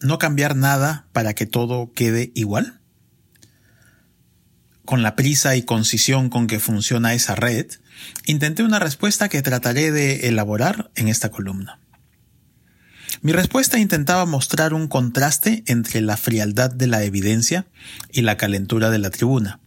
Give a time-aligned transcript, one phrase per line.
[0.02, 2.82] ¿No cambiar nada para que todo quede igual?
[4.84, 7.70] Con la prisa y concisión con que funciona esa red,
[8.26, 11.80] intenté una respuesta que trataré de elaborar en esta columna.
[13.22, 17.64] Mi respuesta intentaba mostrar un contraste entre la frialdad de la evidencia
[18.12, 19.60] y la calentura de la tribuna,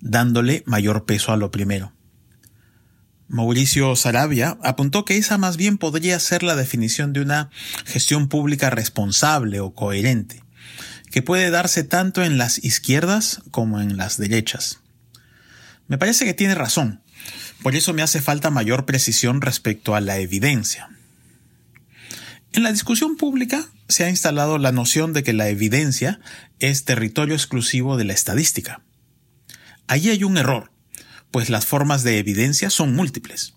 [0.00, 1.92] dándole mayor peso a lo primero.
[3.28, 7.50] Mauricio Sarabia apuntó que esa más bien podría ser la definición de una
[7.84, 10.42] gestión pública responsable o coherente,
[11.10, 14.80] que puede darse tanto en las izquierdas como en las derechas.
[15.88, 17.02] Me parece que tiene razón,
[17.62, 20.88] por eso me hace falta mayor precisión respecto a la evidencia.
[22.52, 26.18] En la discusión pública se ha instalado la noción de que la evidencia
[26.60, 28.80] es territorio exclusivo de la estadística.
[29.86, 30.70] Allí hay un error,
[31.30, 33.54] pues las formas de evidencia son múltiples.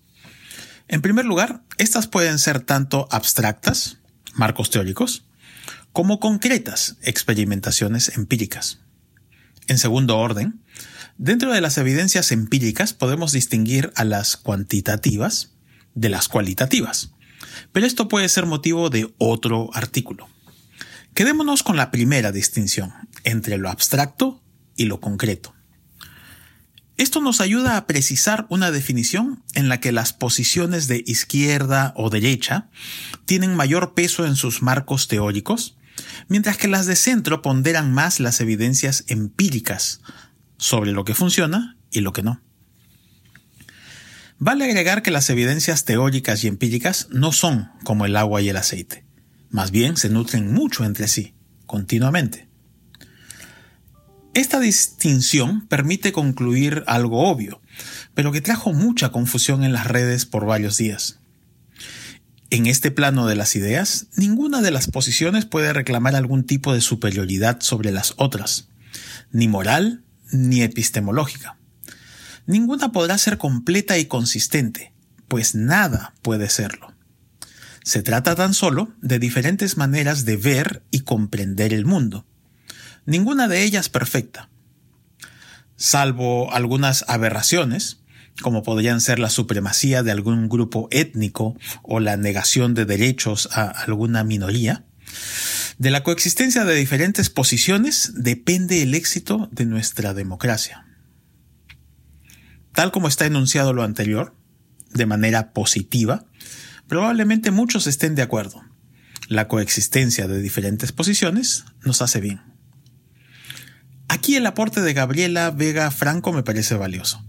[0.88, 3.98] En primer lugar, estas pueden ser tanto abstractas,
[4.34, 5.24] marcos teóricos,
[5.94, 8.80] como concretas, experimentaciones empíricas.
[9.68, 10.62] En segundo orden,
[11.18, 15.52] dentro de las evidencias empíricas podemos distinguir a las cuantitativas
[15.94, 17.12] de las cualitativas,
[17.72, 20.30] pero esto puede ser motivo de otro artículo.
[21.14, 24.42] Quedémonos con la primera distinción entre lo abstracto
[24.76, 25.54] y lo concreto.
[27.02, 32.12] Esto nos ayuda a precisar una definición en la que las posiciones de izquierda o
[32.12, 32.70] derecha
[33.26, 35.80] tienen mayor peso en sus marcos teóricos,
[36.28, 40.02] mientras que las de centro ponderan más las evidencias empíricas
[40.58, 42.40] sobre lo que funciona y lo que no.
[44.38, 48.58] Vale agregar que las evidencias teóricas y empíricas no son como el agua y el
[48.58, 49.06] aceite,
[49.50, 51.34] más bien se nutren mucho entre sí,
[51.66, 52.51] continuamente.
[54.34, 57.62] Esta distinción permite concluir algo obvio,
[58.14, 61.20] pero que trajo mucha confusión en las redes por varios días.
[62.50, 66.80] En este plano de las ideas, ninguna de las posiciones puede reclamar algún tipo de
[66.80, 68.70] superioridad sobre las otras,
[69.32, 71.58] ni moral ni epistemológica.
[72.46, 74.94] Ninguna podrá ser completa y consistente,
[75.28, 76.94] pues nada puede serlo.
[77.84, 82.26] Se trata tan solo de diferentes maneras de ver y comprender el mundo,
[83.06, 84.50] ninguna de ellas perfecta,
[85.76, 88.02] salvo algunas aberraciones,
[88.42, 93.68] como podrían ser la supremacía de algún grupo étnico o la negación de derechos a
[93.70, 94.86] alguna minoría.
[95.78, 100.86] De la coexistencia de diferentes posiciones depende el éxito de nuestra democracia.
[102.74, 104.36] Tal como está enunciado lo anterior,
[104.94, 106.26] de manera positiva,
[106.88, 108.64] probablemente muchos estén de acuerdo.
[109.28, 112.51] La coexistencia de diferentes posiciones nos hace bien.
[114.12, 117.24] Aquí el aporte de Gabriela Vega Franco me parece valioso.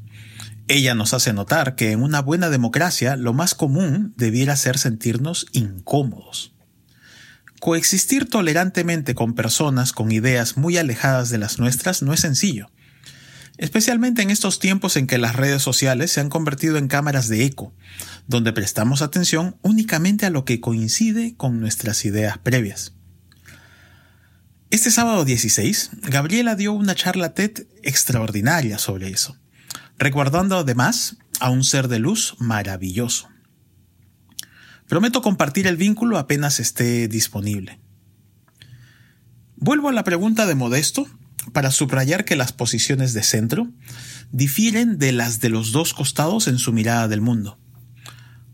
[0.67, 5.47] Ella nos hace notar que en una buena democracia lo más común debiera ser sentirnos
[5.53, 6.57] incómodos.
[7.61, 12.69] Coexistir tolerantemente con personas con ideas muy alejadas de las nuestras no es sencillo,
[13.59, 17.45] especialmente en estos tiempos en que las redes sociales se han convertido en cámaras de
[17.45, 17.73] eco,
[18.27, 22.93] donde prestamos atención únicamente a lo que coincide con nuestras ideas previas.
[24.73, 29.37] Este sábado 16, Gabriela dio una charla TED extraordinaria sobre eso,
[29.99, 33.29] recordando además a un ser de luz maravilloso.
[34.89, 37.81] Prometo compartir el vínculo apenas esté disponible.
[39.57, 41.07] Vuelvo a la pregunta de Modesto
[41.53, 43.69] para subrayar que las posiciones de centro
[44.31, 47.59] difieren de las de los dos costados en su mirada del mundo.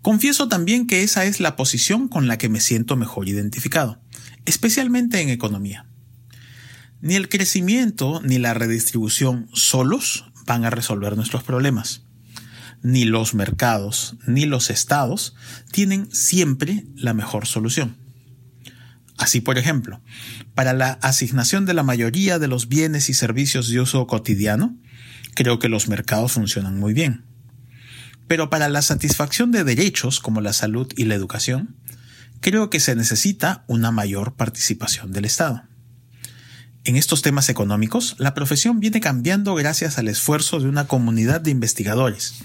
[0.02, 4.00] Confieso también que esa es la posición con la que me siento mejor identificado,
[4.46, 5.86] especialmente en economía.
[7.00, 12.02] Ni el crecimiento ni la redistribución solos van a resolver nuestros problemas.
[12.82, 15.34] Ni los mercados ni los estados
[15.70, 17.96] tienen siempre la mejor solución.
[19.16, 20.00] Así, por ejemplo,
[20.54, 24.76] para la asignación de la mayoría de los bienes y servicios de uso cotidiano,
[25.34, 27.24] creo que los mercados funcionan muy bien.
[28.28, 31.76] Pero para la satisfacción de derechos como la salud y la educación,
[32.40, 35.67] creo que se necesita una mayor participación del Estado.
[36.88, 41.50] En estos temas económicos, la profesión viene cambiando gracias al esfuerzo de una comunidad de
[41.50, 42.36] investigadores,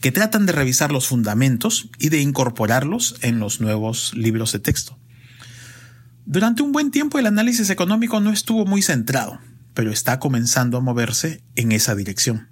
[0.00, 4.98] que tratan de revisar los fundamentos y de incorporarlos en los nuevos libros de texto.
[6.26, 9.38] Durante un buen tiempo el análisis económico no estuvo muy centrado,
[9.74, 12.48] pero está comenzando a moverse en esa dirección.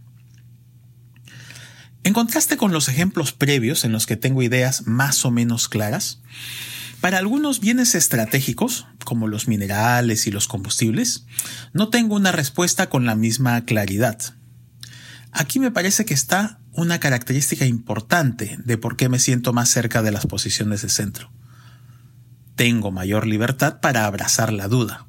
[2.05, 6.21] En contraste con los ejemplos previos en los que tengo ideas más o menos claras,
[7.02, 11.26] para algunos bienes estratégicos, como los minerales y los combustibles,
[11.72, 14.20] no tengo una respuesta con la misma claridad.
[15.32, 20.00] Aquí me parece que está una característica importante de por qué me siento más cerca
[20.00, 21.32] de las posiciones de centro.
[22.54, 25.08] Tengo mayor libertad para abrazar la duda,